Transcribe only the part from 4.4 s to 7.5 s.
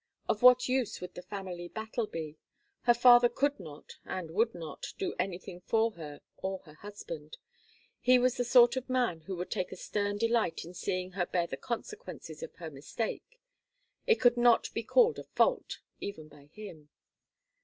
not, do anything for her or her husband.